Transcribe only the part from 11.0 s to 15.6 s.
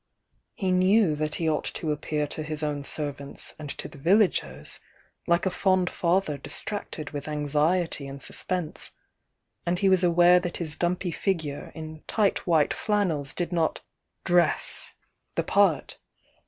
figure in tight white flannels did not dress the